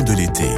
[0.00, 0.51] de l'été.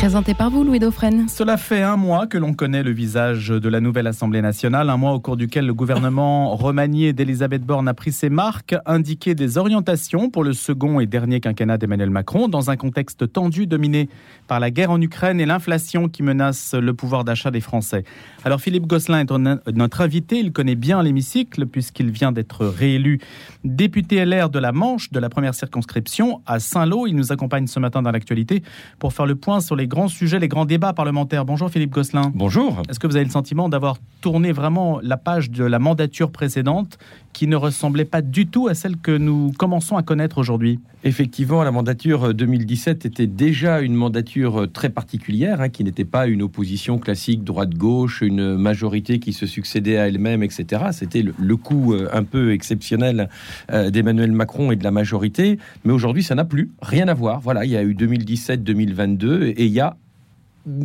[0.00, 1.28] Présenté par vous, Louis Dauphren.
[1.28, 4.96] Cela fait un mois que l'on connaît le visage de la nouvelle Assemblée nationale, un
[4.96, 9.58] mois au cours duquel le gouvernement remanié d'Elisabeth Borne a pris ses marques, indiqué des
[9.58, 14.08] orientations pour le second et dernier quinquennat d'Emmanuel Macron, dans un contexte tendu dominé
[14.48, 18.04] par la guerre en Ukraine et l'inflation qui menace le pouvoir d'achat des Français.
[18.42, 23.20] Alors Philippe Gosselin est notre invité, il connaît bien l'hémicycle puisqu'il vient d'être réélu
[23.64, 27.06] député LR de la Manche de la première circonscription à Saint-Lô.
[27.06, 28.62] Il nous accompagne ce matin dans l'actualité
[28.98, 31.44] pour faire le point sur les grands sujets, les grands débats parlementaires.
[31.44, 32.32] Bonjour Philippe Gosselin.
[32.34, 32.80] Bonjour.
[32.88, 36.98] Est-ce que vous avez le sentiment d'avoir tourné vraiment la page de la mandature précédente
[37.32, 40.80] qui ne ressemblait pas du tout à celle que nous commençons à connaître aujourd'hui?
[41.02, 46.42] Effectivement, la mandature 2017 était déjà une mandature très particulière, hein, qui n'était pas une
[46.42, 50.84] opposition classique droite-gauche, une majorité qui se succédait à elle-même, etc.
[50.92, 53.30] C'était le, coup euh, un peu exceptionnel
[53.72, 55.58] euh, d'Emmanuel Macron et de la majorité.
[55.84, 57.40] Mais aujourd'hui, ça n'a plus rien à voir.
[57.40, 59.79] Voilà, il y a eu 2017-2022 et il y a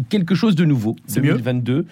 [0.10, 0.96] quelque chose de nouveau.
[1.14, 1.86] 2022.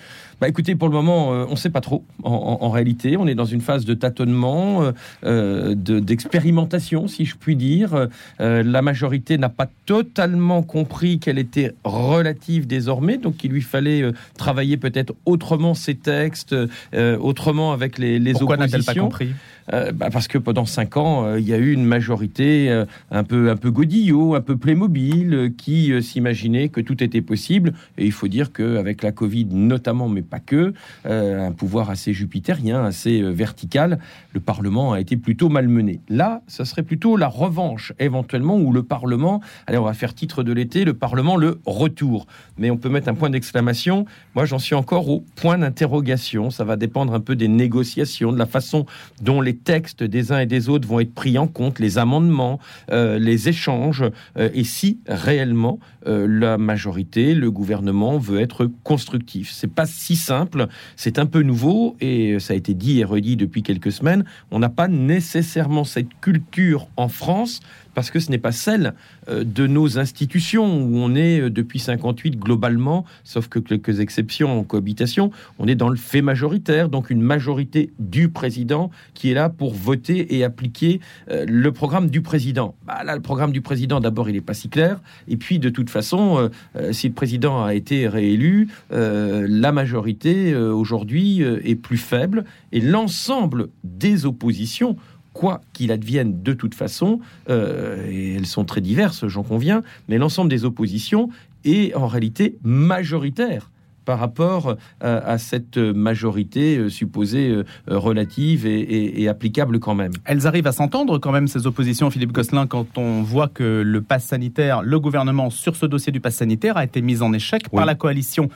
[0.44, 2.04] Bah écoutez, pour le moment, euh, on ne sait pas trop.
[2.24, 4.92] En, réalité, on est dans une phase de tâtonnement, euh,
[5.24, 8.10] euh, d'expérimentation, si je puis dire.
[8.40, 14.04] la majorité n'a pas totalement compris qu'elle était relative désormais, donc il lui fallait
[14.38, 16.54] travailler peut-être autrement ses textes,
[16.94, 18.94] autrement avec les, les Pourquoi oppositions.
[18.94, 19.34] Pas compris?
[19.72, 23.56] Bah parce que pendant cinq ans, il y a eu une majorité un peu un
[23.56, 27.74] peu godillot, un peu Playmobil, qui s'imaginait que tout était possible.
[27.98, 30.74] Et il faut dire qu'avec la Covid notamment, mais pas que,
[31.06, 34.00] euh, un pouvoir assez jupitérien, assez euh, vertical,
[34.34, 36.00] le Parlement a été plutôt malmené.
[36.10, 40.44] Là, ce serait plutôt la revanche, éventuellement, où le Parlement, allez, on va faire titre
[40.44, 42.28] de l'été, le Parlement, le retour.
[42.58, 44.06] Mais on peut mettre un point d'exclamation.
[44.36, 46.50] Moi, j'en suis encore au point d'interrogation.
[46.50, 48.86] Ça va dépendre un peu des négociations, de la façon
[49.22, 52.60] dont les textes des uns et des autres vont être pris en compte, les amendements,
[52.92, 54.04] euh, les échanges,
[54.38, 59.52] et si réellement la majorité, le gouvernement veut être constructif.
[59.52, 63.38] C'est pas si simple, c'est un peu nouveau et ça a été dit et redit
[63.38, 64.26] depuis quelques semaines.
[64.52, 67.62] On n'a pas nécessairement cette culture en France
[67.94, 68.94] parce que ce n'est pas celle
[69.30, 74.60] euh, de nos institutions où on est euh, depuis 58 globalement, sauf que quelques exceptions
[74.60, 79.34] en cohabitation, on est dans le fait majoritaire, donc une majorité du président qui est
[79.34, 81.00] là pour voter et appliquer
[81.30, 82.76] euh, le programme du président.
[82.86, 85.70] Bah là, le programme du président, d'abord, il n'est pas si clair, et puis de
[85.70, 86.50] toute façon,
[86.92, 94.26] si le président a été réélu, la majorité aujourd'hui est plus faible, et l'ensemble des
[94.26, 94.98] oppositions
[95.34, 100.18] quoi qu'il advienne de toute façon, euh, et elles sont très diverses, j'en conviens, mais
[100.18, 101.30] l'ensemble des oppositions
[101.66, 103.70] est en réalité majoritaire
[104.06, 110.12] par rapport euh, à, cette majorité euh, supposée relative et, applicable quand même.
[110.26, 114.02] Elles arrivent à s'entendre quand même, ces oppositions, Philippe Gosselin, quand on voit que le
[114.02, 117.70] pass sanitaire, le gouvernement sur ce dossier du pass sanitaire a été mis en échec
[117.70, 118.50] par la coalition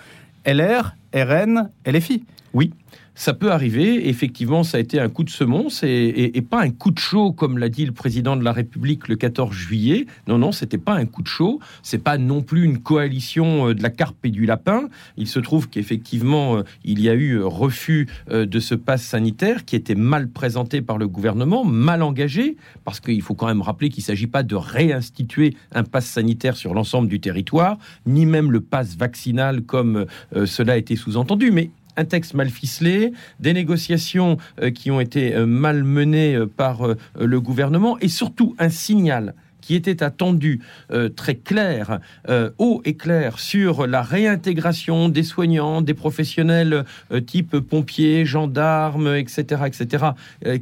[0.45, 2.23] LR, RN, LFI.
[2.53, 2.71] Oui,
[3.17, 4.07] ça peut arriver.
[4.09, 7.57] Effectivement, ça a été un coup de semonce et, pas un coup de chaud, comme
[7.57, 10.05] l'a dit le président de la République le 14 juillet.
[10.27, 11.59] Non, non, c'était pas un coup de chaud.
[11.81, 14.87] C'est pas non plus une coalition euh, de la carpe et du lapin.
[15.17, 19.65] Il se trouve qu'effectivement, euh, il y a eu euh, refus de ce pass sanitaire
[19.65, 22.55] qui était mal présenté par le gouvernement, mal engagé,
[22.85, 26.55] parce qu'il faut quand même rappeler qu'il ne s'agit pas de réinstituer un pass sanitaire
[26.55, 30.05] sur l'ensemble du territoire, ni même le pass vaccinal comme
[30.45, 31.51] cela a été sous-entendu.
[31.51, 36.45] Mais un texte mal ficelé, des négociations euh, qui ont été euh, mal menées euh,
[36.45, 39.33] par le gouvernement et surtout un signal
[39.67, 40.61] qui était attendu
[40.93, 47.19] euh, très clair, euh, haut et clair, sur la réintégration des soignants, des professionnels euh,
[47.19, 50.05] type pompiers, gendarmes, etc., etc.,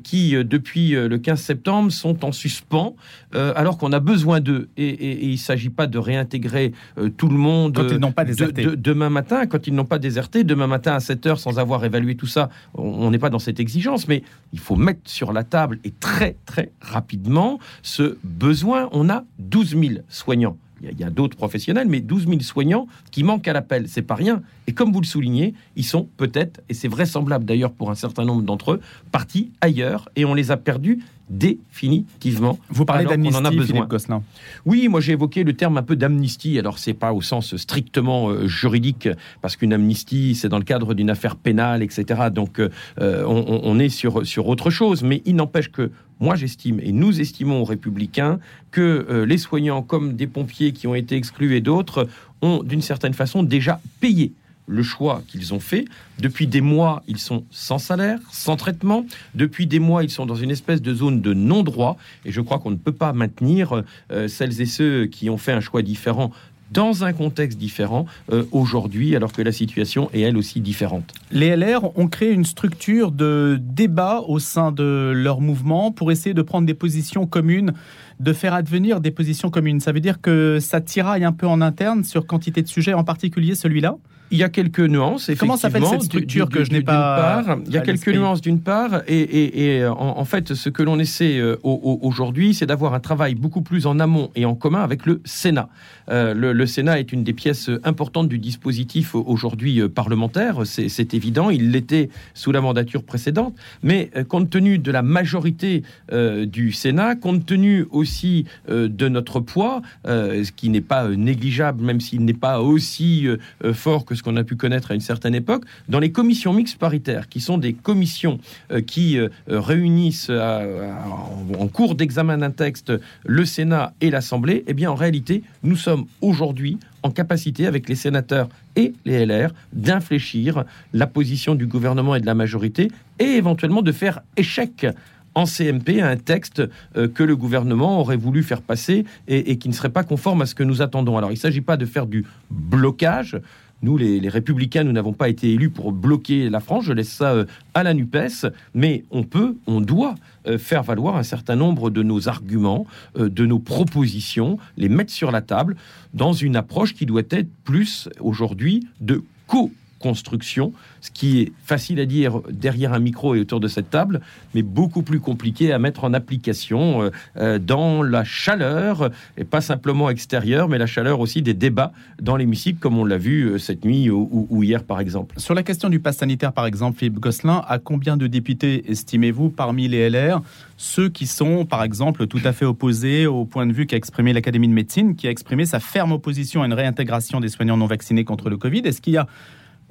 [0.03, 2.95] qui depuis le 15 septembre sont en suspens,
[3.33, 4.69] alors qu'on a besoin d'eux.
[4.77, 6.71] Et, il ne s'agit pas de réintégrer
[7.17, 8.65] tout le monde quand ils n'ont pas déserté.
[8.75, 12.15] demain matin, quand ils n'ont pas déserté, demain matin à 7 heures, sans avoir évalué
[12.15, 14.23] tout ça, on n'est pas dans cette exigence, mais
[14.53, 19.69] il faut mettre sur la table et très très rapidement ce besoin on a 12
[19.71, 20.57] 000 soignants.
[20.81, 23.87] Il y a, d'autres professionnels, mais 12 000 soignants qui manquent à l'appel.
[23.87, 24.41] C'est pas rien.
[24.67, 28.25] Et comme vous le soulignez, ils sont peut-être, et c'est vraisemblable d'ailleurs pour un certain
[28.25, 28.81] nombre d'entre eux,
[29.11, 32.59] partis ailleurs et on les a perdus définitivement.
[32.69, 34.21] Vous parlez d'amnistie, Philippe Gosselin.
[34.65, 36.59] Oui, moi j'ai évoqué le terme un peu d'amnistie.
[36.59, 39.09] Alors c'est pas au sens strictement euh, juridique,
[39.41, 42.29] parce qu'une amnistie c'est dans le cadre d'une affaire pénale, etc.
[42.31, 42.69] Donc euh,
[42.99, 45.03] on, on, est sur sur autre chose.
[45.03, 48.39] Mais il n'empêche que moi j'estime et nous estimons aux républicains
[48.71, 52.07] que euh, les soignants comme des pompiers qui ont été exclus et d'autres
[52.41, 54.31] ont d'une certaine façon déjà payé
[54.67, 55.85] le choix qu'ils ont fait.
[56.19, 59.05] Depuis des mois, ils sont sans salaire, sans traitement.
[59.35, 61.97] Depuis des mois, ils sont dans une espèce de zone de non-droit.
[62.25, 65.51] Et je crois qu'on ne peut pas maintenir euh, celles et ceux qui ont fait
[65.51, 66.31] un choix différent
[66.71, 71.13] dans un contexte différent euh, aujourd'hui, alors que la situation est elle aussi différente.
[71.31, 76.33] Les LR ont créé une structure de débat au sein de leur mouvement pour essayer
[76.33, 77.73] de prendre des positions communes,
[78.19, 79.79] de faire advenir des positions communes.
[79.79, 83.03] Ça veut dire que ça tiraille un peu en interne sur quantité de sujets, en
[83.03, 83.97] particulier celui-là?
[84.31, 85.29] Il y a quelques nuances.
[85.39, 88.59] Comment s'appelle cette structure que je n'ai pas part, Il y a quelques nuances d'une
[88.59, 93.35] part, et, euh, en, fait, ce que l'on essaie euh, aujourd'hui, c'est d'avoir un travail
[93.35, 95.69] beaucoup plus en amont et en commun avec le Sénat.
[96.09, 101.49] Euh, le, Sénat est une des pièces importantes du dispositif aujourd'hui parlementaire, c'est évident.
[101.49, 107.45] Il l'était sous la mandature précédente, mais compte tenu de la majorité du Sénat, compte
[107.45, 113.27] tenu aussi de notre poids, ce qui n'est pas négligeable, même s'il n'est pas aussi
[113.73, 116.77] fort que ce qu'on a pu connaître à une certaine époque, dans les commissions mixtes
[116.77, 118.39] paritaires, qui sont des commissions
[118.71, 122.93] euh, qui euh, réunissent en, cours d'examen d'un texte
[123.25, 127.95] le Sénat et l'Assemblée, eh bien en réalité, nous sommes aujourd'hui en capacité, avec les
[127.95, 133.83] sénateurs et les LR, d'infléchir la position du gouvernement et de la majorité et éventuellement
[133.83, 134.87] de faire échec
[135.35, 136.63] en CMP un texte
[136.97, 140.41] euh, que le gouvernement aurait voulu faire passer et, et, qui ne serait pas conforme
[140.41, 141.17] à ce que nous attendons.
[141.17, 143.37] Alors il ne s'agit pas de faire du blocage,
[143.85, 146.85] nous, les, républicains, nous n'avons pas été élus pour bloquer la France.
[146.85, 148.47] Je laisse ça euh, à la NUPES.
[148.73, 150.15] Mais on peut, on doit
[150.47, 152.85] euh, faire valoir un certain nombre de nos arguments,
[153.17, 155.77] euh, de nos propositions, les mettre sur la table
[156.13, 161.99] dans une approche qui doit être plus aujourd'hui de co construction, ce qui est facile
[161.99, 164.21] à dire derrière un micro et autour de cette table,
[164.53, 169.61] mais beaucoup plus compliqué à mettre en application euh, euh, dans la chaleur, et pas
[169.61, 173.57] simplement extérieure, mais la chaleur aussi des débats dans l'hémicycle, comme on l'a vu euh,
[173.57, 175.39] cette nuit ou, hier par exemple.
[175.39, 179.49] Sur la question du pass sanitaire par exemple, Philippe Gosselin, à combien de députés estimez-vous
[179.49, 180.41] parmi les LR
[180.77, 184.33] ceux qui sont par exemple tout à fait opposés au point de vue qu'a exprimé
[184.33, 187.85] l'Académie de médecine, qui a exprimé sa ferme opposition à une réintégration des soignants non
[187.85, 188.79] vaccinés contre le Covid?
[188.79, 189.27] Est-ce qu'il y a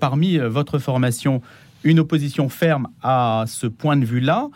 [0.00, 1.40] parmi euh, votre formation
[1.84, 4.48] une opposition ferme à ce point de vue-là?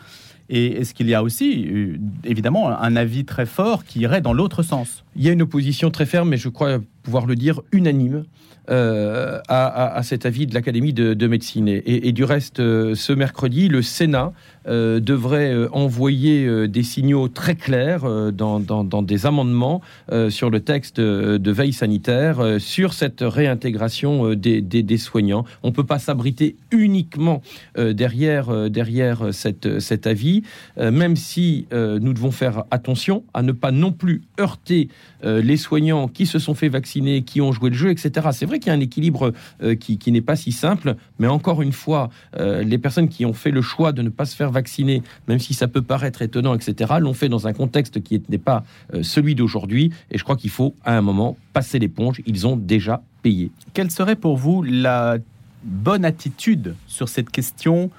[0.49, 4.33] Et est-ce qu'il y a aussi, euh, évidemment, un avis très fort qui irait dans
[4.33, 5.03] l'autre sens?
[5.15, 8.25] Il y a une opposition très ferme, mais je crois pouvoir le dire unanime,
[8.69, 11.67] euh, à, cet avis de l'Académie de, médecine.
[11.67, 14.31] Et, du reste, ce mercredi, le Sénat
[14.69, 18.59] euh, devrait euh, envoyer euh, des signaux très clairs dans,
[19.01, 19.81] des amendements
[20.29, 25.45] sur le texte de veille sanitaire, sur cette réintégration des, soignants.
[25.63, 27.41] On ne peut pas s'abriter uniquement
[27.77, 30.43] derrière, derrière cette, cet avis,
[30.77, 34.89] même si nous devons faire attention à ne pas non plus heurter
[35.23, 38.27] les soignants qui se sont fait vacciner, qui ont joué le jeu, etc.
[38.31, 39.33] C'est vrai qu'il y a un équilibre
[39.79, 43.51] qui, qui n'est pas si simple, mais encore une fois, les personnes qui ont fait
[43.51, 46.93] le choix de ne pas se faire vaccinés, même si ça peut paraître étonnant, etc.,
[46.99, 48.63] l'ont fait dans un contexte qui n'est pas
[48.93, 49.91] euh, celui d'aujourd'hui.
[50.11, 52.21] Et je crois qu'il faut, à un moment, passer l'éponge.
[52.25, 53.51] Ils ont déjà payé.
[53.73, 55.17] Quelle serait pour vous la
[55.63, 57.89] bonne attitude sur cette question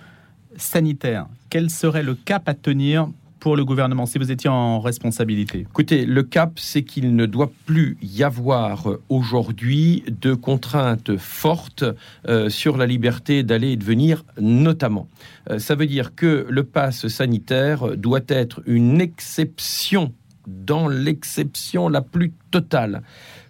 [0.57, 1.27] sanitaire?
[1.49, 3.09] Quel serait le cap à tenir
[3.41, 7.51] pour le gouvernement si vous étiez en responsabilité Écoutez, le cap, c'est qu'il ne doit
[7.67, 11.85] plus y avoir aujourd'hui de contraintes fortes
[12.29, 15.09] euh, sur la liberté d'aller et de venir, notamment.
[15.51, 20.13] Euh, ça veut dire que le pass sanitaire doit être une exception
[20.47, 23.03] dans l'exception la plus totale.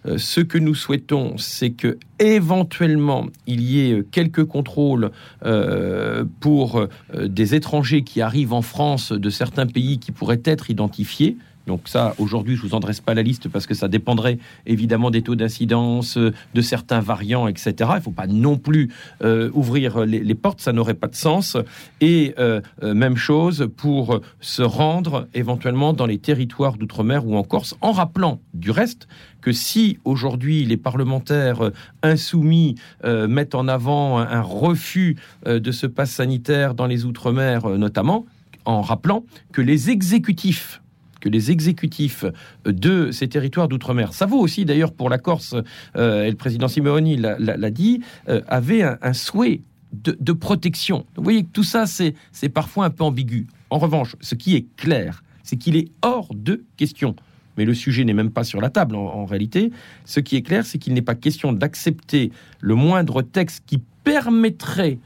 [0.05, 5.11] Euh, ce que nous souhaitons, c'est que éventuellement il y ait quelques contrôles
[5.45, 11.37] euh, pour des étrangers qui arrivent en France de certains pays qui pourraient être identifiés.
[11.67, 15.11] Donc ça, aujourd'hui, je vous en dresse pas la liste parce que ça dépendrait évidemment
[15.11, 17.73] des taux d'incidence, euh, de certains variants, etc.
[17.79, 18.91] Il ne faut pas non plus
[19.23, 21.57] euh, ouvrir les, portes, ça n'aurait pas de sens.
[21.99, 27.75] Et euh, même chose pour se rendre éventuellement dans les territoires d'outre-mer ou en Corse,
[27.81, 29.07] en rappelant du reste
[29.41, 31.71] que si aujourd'hui les parlementaires
[32.03, 38.25] insoumis mettent en avant un, refus de ce pass sanitaire dans les outre-mer notamment,
[38.65, 40.80] en rappelant que les exécutifs
[41.21, 42.25] que les exécutifs
[42.65, 45.55] de ces territoires d'outre-mer, ça vaut aussi d'ailleurs pour la Corse,
[45.95, 49.61] euh, et le président Simeoni l'a dit, euh, avait un, souhait
[49.93, 51.05] de, protection.
[51.15, 53.47] Vous voyez que tout ça, c'est parfois un peu ambigu.
[53.69, 57.15] En revanche, ce qui est clair, c'est qu'il est hors de question
[57.57, 59.71] mais le sujet n'est même pas sur la table en, réalité.
[60.05, 64.99] Ce qui est clair, c'est qu'il n'est pas question d'accepter le moindre texte qui permettrait,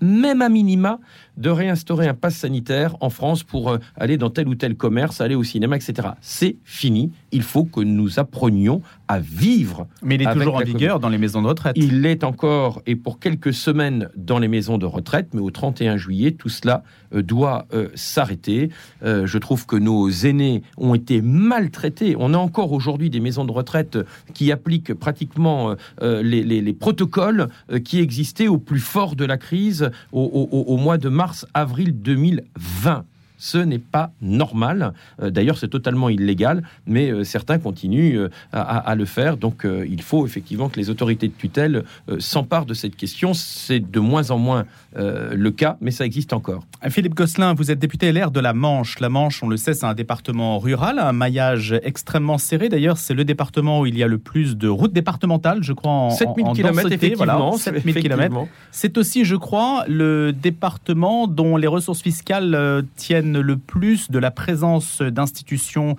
[0.00, 1.00] même à minima,
[1.36, 5.20] de réinstaurer un pass sanitaire en France pour euh, aller dans tel ou tel commerce,
[5.20, 6.08] aller au cinéma, etc.
[6.20, 7.12] C'est fini.
[7.32, 9.86] Il faut que nous apprenions à vivre.
[10.02, 11.76] Mais il est toujours en vigueur dans les maisons de retraite.
[11.76, 15.96] Il l'est encore et pour quelques semaines dans les maisons de retraite, mais au 31
[15.96, 16.82] juillet, tout cela
[17.14, 18.70] euh, doit euh, s'arrêter.
[19.02, 22.16] je trouve que nos aînés ont été maltraités.
[22.18, 23.98] On a encore aujourd'hui des maisons de retraite
[24.34, 27.48] qui appliquent pratiquement les, protocoles
[27.84, 33.06] qui existaient au plus fort de la crise au mois de mars, avril 2020.
[33.38, 34.92] Ce n'est pas normal.
[35.20, 39.36] Euh, d'ailleurs, c'est totalement illégal, mais euh, certains continuent euh, à, le faire.
[39.36, 41.84] Donc, il faut effectivement que les autorités de tutelle
[42.18, 43.34] s'emparent de cette question.
[43.34, 44.64] C'est de moins en moins
[44.94, 46.64] le cas, mais ça existe encore.
[46.88, 48.98] Philippe Gosselin, vous êtes député LR de la Manche.
[49.00, 52.68] La Manche, on le sait, c'est un département rural, un maillage extrêmement serré.
[52.68, 55.92] D'ailleurs, c'est le département où il y a le plus de routes départementales, je crois,
[55.92, 57.56] en, 7000 km, effectivement.
[57.56, 58.46] 7000 km.
[58.70, 64.30] C'est aussi, je crois, le département dont les ressources fiscales tiennent le plus de la
[64.30, 65.96] présence d'institutions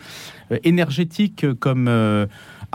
[0.52, 2.26] euh, énergétiques comme euh,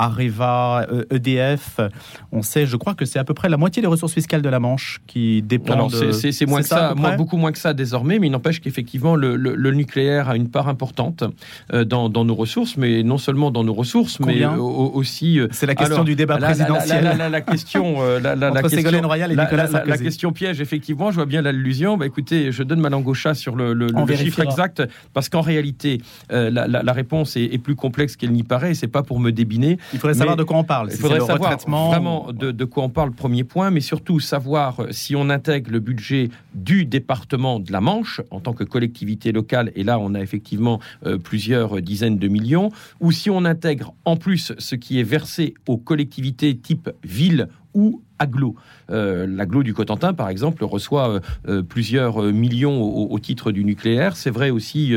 [0.03, 1.79] Areva, EDF.
[1.79, 1.89] E
[2.33, 4.49] On sait, je crois que c'est à peu près la moitié des ressources fiscales de
[4.49, 5.93] la Manche qui dépendent.
[6.13, 10.29] C'est moins que ça, beaucoup moins que ça désormais, mais il n'empêche qu'effectivement le, nucléaire
[10.29, 11.25] a une part importante
[11.73, 15.39] euh, dans, nos ressources, mais non seulement dans nos ressources, mais aussi.
[15.39, 17.05] Euh, c'est la question du débat présidentiel.
[17.31, 21.43] La, question, la, la, question, Royal et Nicolas La, question piège, effectivement, je vois bien
[21.43, 21.97] l'allusion.
[21.97, 24.83] Bah, écoutez, je donne ma langue au chat sur le, chiffre exact,
[25.15, 26.01] parce qu'en réalité,
[26.33, 28.75] euh, la, réponse est, est plus complexe qu'elle n'y paraît.
[28.75, 29.79] C'est pas pour me débiner.
[29.93, 30.89] Il faudrait savoir de quoi on parle.
[30.91, 35.29] Il faudrait savoir vraiment de, quoi on parle, premier point, mais surtout savoir si on
[35.31, 39.99] intègre le budget du département de la Manche en tant que collectivité locale, et là
[39.99, 42.71] on a effectivement euh, plusieurs dizaines de millions,
[43.01, 48.03] ou si on intègre en plus ce qui est versé aux collectivités type ville ou
[48.23, 48.55] aglo.
[48.91, 54.17] Euh, L'aglo du Cotentin, par exemple, reçoit euh, euh, plusieurs millions au, titre du nucléaire.
[54.17, 54.95] C'est vrai aussi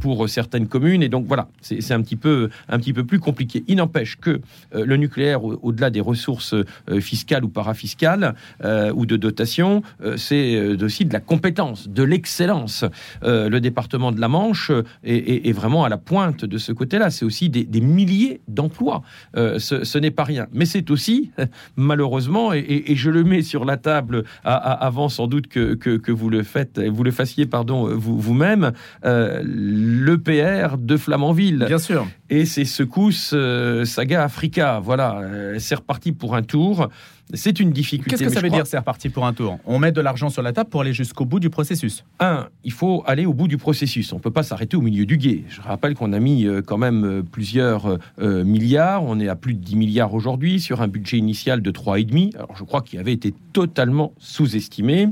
[0.00, 1.02] pour certaines communes.
[1.02, 3.64] Et donc voilà, c'est un petit peu un petit peu plus compliqué.
[3.66, 4.40] Il n'empêche que
[4.74, 6.54] le nucléaire, au-delà des ressources
[7.00, 9.82] fiscales ou parafiscales ou de dotation,
[10.16, 12.84] c'est aussi de la compétence, de l'excellence.
[13.22, 14.70] le département de la Manche
[15.02, 17.10] est, vraiment à la pointe de ce côté-là.
[17.10, 19.02] C'est aussi des, milliers d'emplois.
[19.34, 20.46] ce, ce n'est pas rien.
[20.52, 21.30] Mais c'est aussi,
[21.76, 22.11] malheureusement,
[22.52, 27.04] et, je le mets sur la table avant sans doute que, vous le faites, vous
[27.04, 28.72] le fassiez pardon vous-même,
[29.04, 31.64] euh, l'EPR de Flamanville.
[31.66, 32.06] Bien sûr.
[32.32, 36.88] Et ces secousses euh, Saga Africa, voilà, euh, c'est reparti pour un tour.
[37.34, 38.08] C'est une difficulté.
[38.08, 39.58] Qu'est-ce que ça veut dire, c'est reparti pour un tour?
[39.66, 42.06] On met de l'argent sur la table pour aller jusqu'au bout du processus.
[42.20, 44.14] Un, il faut aller au bout du processus.
[44.14, 45.44] On ne peut pas s'arrêter au milieu du guet.
[45.50, 49.04] Je rappelle qu'on a mis euh, quand même plusieurs euh, milliards.
[49.04, 52.34] On est à plus de 10 milliards aujourd'hui sur un budget initial de 3,5.
[52.34, 55.08] Alors je crois qu'il avait été totalement sous-estimé.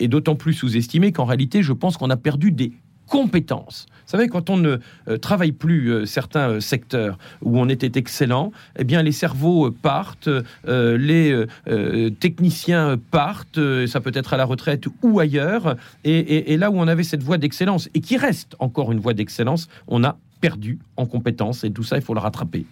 [0.00, 2.72] Et d'autant plus sous-estimé qu'en réalité, je pense qu'on a perdu des
[3.06, 3.86] compétences.
[4.06, 8.52] Savez, quand on ne euh, travaille plus euh, certains euh, secteurs où on était excellent,
[8.78, 10.28] eh bien, les cerveaux partent,
[10.66, 11.46] les
[12.20, 15.76] techniciens partent, ça peut être à la retraite ou ailleurs.
[16.04, 19.68] Et, là où on avait cette voie d'excellence, et qui reste encore une voie d'excellence,
[19.86, 21.64] on a perdu en compétences.
[21.64, 22.66] Et tout ça, il faut le rattraper.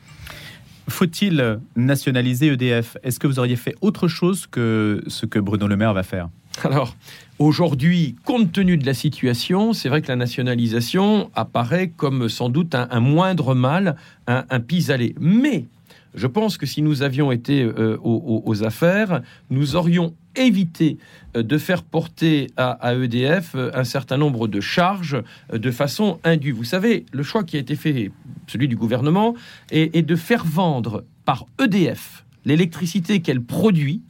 [0.89, 5.77] Faut-il nationaliser EDF Est-ce que vous auriez fait autre chose que ce que Bruno Le
[5.77, 6.29] Maire va faire?
[6.65, 6.97] Alors,
[7.39, 12.75] aujourd'hui, compte tenu de la situation, c'est vrai que la nationalisation apparaît comme sans doute
[12.75, 15.15] un, moindre mal, un, pis-aller.
[15.21, 15.67] Mais
[16.15, 20.99] je pense que si nous avions été euh, aux, affaires, nous aurions évité
[21.37, 26.53] euh, de faire porter à, EDF euh, un certain nombre de charges de façon indue.
[26.53, 28.11] Vous savez, le choix qui a été fait,
[28.47, 29.35] celui du gouvernement,
[29.71, 34.03] est de faire vendre par EDF l'électricité qu'elle produit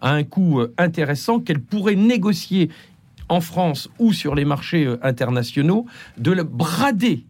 [0.00, 2.70] à un coût euh, intéressant qu'elle pourrait négocier
[3.28, 5.86] en France ou sur les marchés euh, internationaux,
[6.18, 7.24] de le brader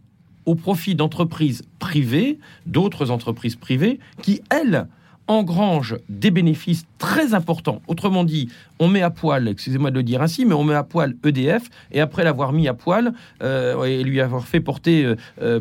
[0.45, 4.87] au profit d'entreprises privées, d'autres entreprises privées, qui, elles,
[5.27, 7.81] engrangent des bénéfices très importants.
[7.87, 8.49] Autrement dit,
[8.79, 11.69] on met à poil, excusez-moi de le dire ainsi, mais on met à poil EDF,
[11.91, 13.13] et après l'avoir mis à poil
[13.43, 15.13] euh, et lui avoir fait porter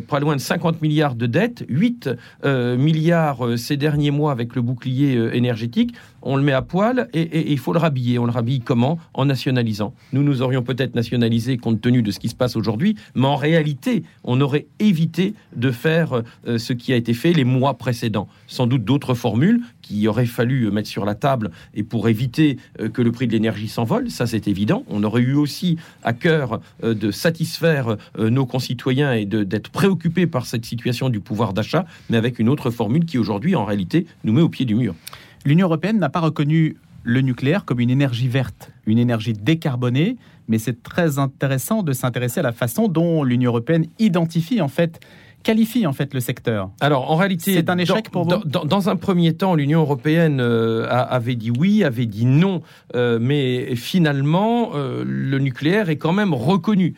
[0.08, 2.10] pas loin de 50 milliards de dettes, 8
[2.44, 5.94] milliards ces derniers mois avec le bouclier énergétique,
[6.26, 8.18] on le met à poil et, il faut le rhabiller.
[8.18, 8.98] On le rhabille comment?
[9.14, 9.94] En nationalisant.
[10.12, 13.36] Nous, nous aurions peut-être nationalisé compte tenu de ce qui se passe aujourd'hui, mais en
[13.36, 18.28] réalité, on aurait évité de faire euh, ce qui a été fait les mois précédents.
[18.48, 22.88] Sans doute d'autres formules qu'il aurait fallu mettre sur la table et pour éviter euh,
[22.88, 24.84] que le prix de l'énergie s'envole, ça c'est évident.
[24.88, 30.46] On aurait eu aussi à cœur euh, de satisfaire nos concitoyens et d'être préoccupés par
[30.46, 34.32] cette situation du pouvoir d'achat, mais avec une autre formule qui aujourd'hui en réalité nous
[34.32, 34.94] met au pied du mur
[35.46, 40.16] l'Union européenne n'a pas reconnu le nucléaire comme une énergie verte, une énergie décarbonée,
[40.48, 45.00] mais c'est très intéressant de s'intéresser à la façon dont l'Union européenne identifie en fait
[45.46, 48.42] qualifie en fait le secteur Alors en réalité, c'est un échec pour vous.
[48.44, 52.62] Dans, un premier temps, l'Union européenne euh, avait dit oui, avait dit non,
[52.96, 56.94] euh, mais finalement, euh, le nucléaire est quand même reconnu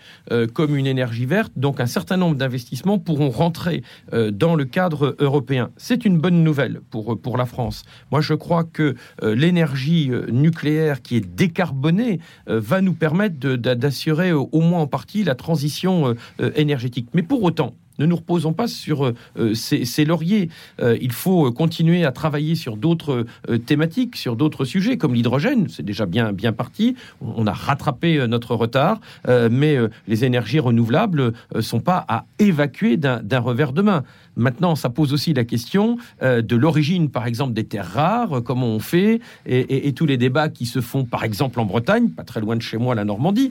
[0.54, 5.70] comme une énergie verte, donc un certain nombre d'investissements pourront rentrer dans le cadre européen.
[5.76, 7.82] C'est une bonne nouvelle pour pour la France.
[8.10, 14.80] Moi, je crois que l'énergie nucléaire qui est décarbonée va nous permettre d'assurer au moins
[14.80, 16.14] en partie la transition
[16.54, 17.08] énergétique.
[17.14, 20.48] Mais pour autant, ne nous reposons pas sur euh, euh, ces, lauriers.
[20.80, 23.26] Euh, il faut continuer à travailler sur d'autres
[23.66, 25.68] thématiques, sur d'autres sujets, comme l'hydrogène.
[25.68, 26.96] C'est déjà bien, bien parti.
[27.20, 29.76] On a rattrapé notre retard, mais
[30.06, 34.04] les énergies renouvelables ne sont pas à évacuer d'un revers de main.
[34.36, 38.78] Maintenant, ça pose aussi la question de l'origine, par exemple, des terres rares, comment on
[38.78, 42.56] fait, et, tous les débats qui se font, par exemple, en Bretagne, pas très loin
[42.56, 43.50] de chez moi, la Normandie,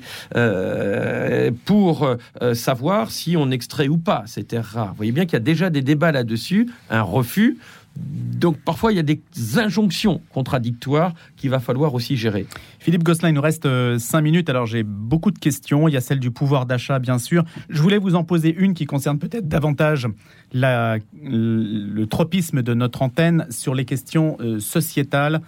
[1.66, 2.16] pour
[2.54, 4.90] savoir si on extrait ou pas ces terres rares.
[4.90, 7.58] Vous voyez bien qu'il y a déjà des débats là-dessus, un refus.
[7.96, 9.20] Donc parfois, il y a des
[9.56, 12.46] injonctions contradictoires qu'il va falloir aussi gérer.
[12.78, 14.52] Philippe Gosselin, il nous reste euh, cinq minutes.
[14.52, 15.88] Alors j'ai beaucoup de questions.
[15.88, 17.44] Il y a celle du pouvoir d'achat, bien sûr.
[17.70, 20.08] Je voulais vous en poser une qui concerne peut-être davantage
[20.54, 25.42] le tropisme de notre antenne sur les questions euh, sociétales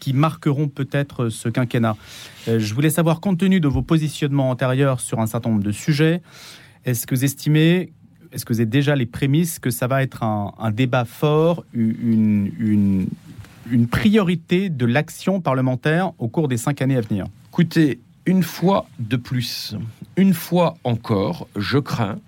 [0.00, 1.96] qui marqueront peut-être ce quinquennat.
[2.48, 5.70] Euh, je voulais savoir, compte tenu de vos positionnements antérieurs sur un certain nombre de
[5.70, 6.20] sujets,
[6.84, 7.92] est-ce que vous estimez
[8.32, 13.06] est-ce que vous avez déjà les prémices que ça va être un, débat fort, une,
[13.70, 17.26] une, priorité de l'action parlementaire au cours des cinq années à venir?
[17.50, 19.76] Écoutez, une fois de plus,
[20.16, 22.18] une fois encore, je crains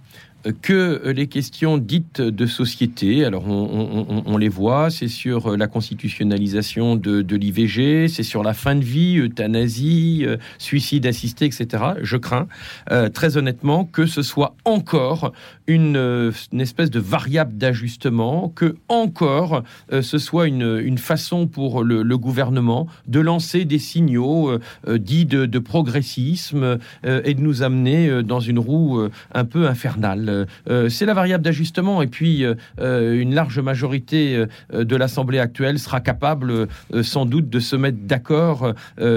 [0.62, 7.36] que les questions dites de société, alors on, les voit, c'est sur la constitutionnalisation de,
[7.36, 11.84] l'IVG, c'est sur la fin de vie, euthanasie, euh, suicide assisté, etc.
[12.02, 12.46] Je crains
[12.90, 15.32] euh, très honnêtement que ce soit encore
[15.66, 22.86] une, euh, espèce de variable d'ajustement, que encore ce soit une, façon pour le, gouvernement
[23.08, 24.58] de lancer des signaux
[24.88, 30.33] dits de, de progressisme et de nous amener dans une roue un peu infernale.
[30.34, 32.02] Euh, euh, c'est la variable d'ajustement.
[32.02, 36.68] Et puis, euh, une large majorité de l'Assemblée actuelle sera capable,
[37.02, 38.72] sans doute, de se mettre d'accord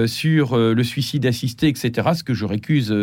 [0.05, 2.09] sur le suicide assisté, etc.
[2.15, 2.93] Ce que je récuse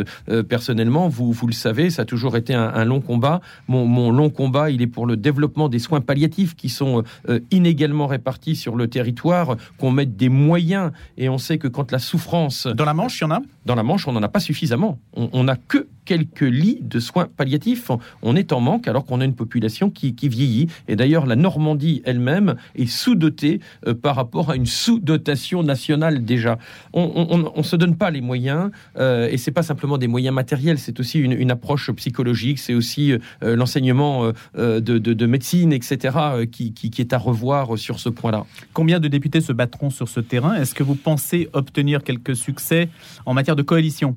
[0.48, 1.08] personnellement.
[1.08, 3.40] Vous, vous le savez, ça a toujours été un, long combat.
[3.68, 7.02] Mon, long combat, il est pour le développement des soins palliatifs qui sont
[7.50, 10.92] inégalement répartis sur le territoire, qu'on mette des moyens.
[11.16, 12.66] Et on sait que quand la souffrance...
[12.66, 13.40] Dans la Manche, il y en a?
[13.66, 14.98] Dans la Manche, on n'en a pas suffisamment.
[15.14, 17.90] On n'a que quelques lits de soins palliatifs.
[18.22, 20.68] On est en manque alors qu'on a une population qui, vieillit.
[20.88, 26.58] Et d'ailleurs, la Normandie elle-même est sous-dotée euh, par rapport à une sous-dotation nationale déjà.
[26.92, 30.78] On ne se donne pas les moyens, euh, et c'est pas simplement des moyens matériels,
[30.78, 36.16] c'est aussi une, approche psychologique, c'est aussi euh, l'enseignement de, médecine, etc.,
[36.50, 38.44] qui est à revoir sur ce point-là.
[38.72, 40.54] Combien de députés se battront sur ce terrain?
[40.54, 42.88] Est-ce que vous pensez obtenir quelques succès
[43.26, 44.16] en matière de coalition?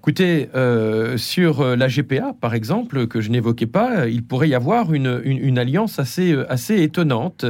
[0.00, 4.54] Écoutez, euh, sur euh, la GPA, par exemple, que je n'évoquais pas, il pourrait y
[4.54, 7.44] avoir une, alliance assez, euh, assez étonnante.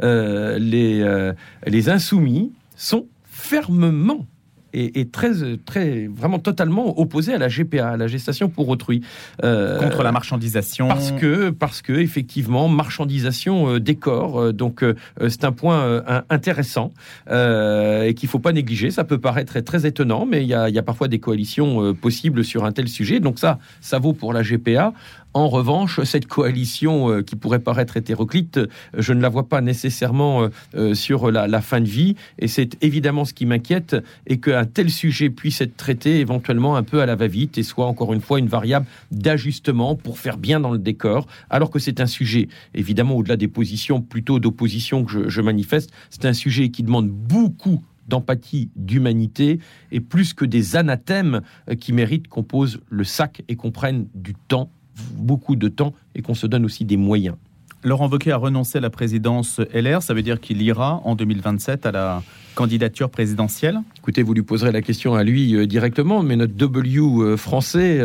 [0.00, 1.32] les,
[1.66, 4.26] les insoumis sont fermement
[4.72, 5.32] est, très,
[5.64, 9.02] très, vraiment totalement opposé à la GPA, à la gestation pour autrui.
[9.44, 10.88] Euh, Contre la marchandisation.
[10.88, 14.40] Parce que, parce que effectivement, marchandisation euh, des corps.
[14.40, 14.84] Euh, donc,
[15.28, 16.92] c'est un point intéressant
[17.30, 18.90] et qu'il faut pas négliger.
[18.90, 22.44] Ça peut paraître très étonnant, mais il y a, y a, parfois des coalitions possibles
[22.44, 23.20] sur un tel sujet.
[23.20, 24.92] Donc ça, ça vaut pour la GPA.
[25.34, 28.66] En revanche, cette coalition euh, qui pourrait paraître hétéroclite, euh,
[28.98, 32.16] je ne la vois pas nécessairement euh, sur la, fin de vie.
[32.38, 36.82] Et c'est évidemment ce qui m'inquiète, et qu'un tel sujet puisse être traité éventuellement un
[36.82, 40.60] peu à la va-vite et soit encore une fois une variable d'ajustement pour faire bien
[40.60, 45.12] dans le décor, alors que c'est un sujet, évidemment, au-delà des positions plutôt d'opposition que
[45.12, 49.60] je, je manifeste, c'est un sujet qui demande beaucoup d'empathie, d'humanité,
[49.92, 51.40] et plus que des anathèmes
[51.80, 54.68] qui méritent qu'on pose le sac et qu'on prenne du temps
[55.14, 57.36] beaucoup de temps et qu'on se donne aussi des moyens.
[57.84, 61.86] Laurent Wauquiez a renoncé à la présidence LR, ça veut dire qu'il ira en 2027
[61.86, 62.22] à la
[62.54, 68.00] candidature présidentielle Écoutez, vous lui poserez la question à lui directement, mais notre W français,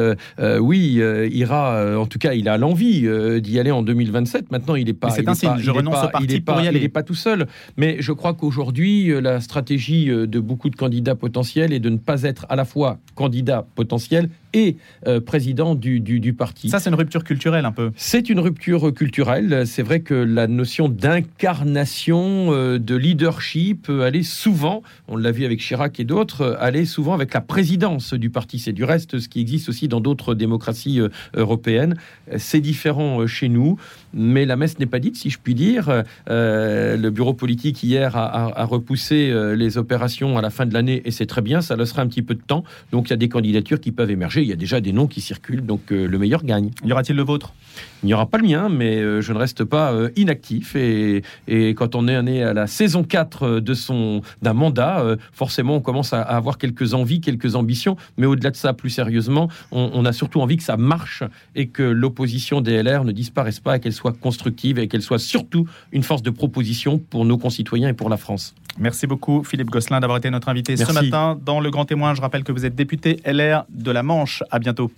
[0.59, 3.07] oui, ira, en tout cas, il a l'envie
[3.41, 4.51] d'y aller en 2027.
[4.51, 5.09] Maintenant, il n'est pas.
[5.09, 6.79] C'est un signe, je renonce au parti pour y aller.
[6.79, 7.47] Il n'est pas tout seul.
[7.77, 12.23] Mais je crois qu'aujourd'hui, la stratégie de beaucoup de candidats potentiels est de ne pas
[12.23, 16.69] être à la fois candidat potentiel et euh, président du, du, parti.
[16.69, 17.91] Ça, c'est une rupture culturelle un peu.
[17.95, 19.63] C'est une rupture culturelle.
[19.65, 25.45] C'est vrai que la notion d'incarnation, euh, de leadership, euh, allait souvent, on l'a vu
[25.45, 28.59] avec Chirac et d'autres, allait souvent avec la présidence du parti.
[28.59, 31.01] C'est du reste ce qui existe aussi dans d'autres démocraties
[31.35, 31.95] européennes.
[32.37, 33.77] C'est différent chez nous,
[34.13, 36.03] mais la messe n'est pas dite, si je puis dire.
[36.27, 41.11] le bureau politique hier a, a repoussé les opérations à la fin de l'année et
[41.11, 41.61] c'est très bien.
[41.61, 42.63] Ça laissera un petit peu de temps.
[42.91, 45.07] Donc il y a des candidatures qui peuvent émerger il y a déjà des noms
[45.07, 46.71] qui circulent, donc euh, le meilleur gagne.
[46.83, 47.53] Y aura-t-il le vôtre?
[48.03, 50.75] Il n'y aura pas le mien, mais euh, je ne reste pas euh, inactif.
[50.75, 55.75] Et, et, quand on est né à la saison 4 de son d'un mandat, forcément,
[55.75, 57.97] on commence à, avoir quelques envies, quelques ambitions.
[58.17, 61.23] Mais au-delà de ça, plus sérieusement, on, a surtout envie que ça marche
[61.55, 66.03] et que l'opposition DLR ne disparaisse pas, qu'elle soit constructive et qu'elle soit surtout une
[66.03, 68.55] force de proposition pour nos concitoyens et pour la France.
[68.79, 72.13] Merci beaucoup Philippe Gosselin d'avoir été notre invité ce matin dans le Grand Témoin.
[72.13, 74.43] Je rappelle que vous êtes député LR de la Manche.
[74.51, 74.91] À bientôt.